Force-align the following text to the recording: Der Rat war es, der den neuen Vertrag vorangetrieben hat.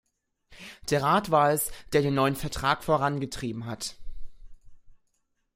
Der 0.89 1.03
Rat 1.03 1.29
war 1.29 1.51
es, 1.51 1.69
der 1.93 2.01
den 2.01 2.15
neuen 2.15 2.35
Vertrag 2.35 2.83
vorangetrieben 2.83 3.67
hat. 3.67 3.97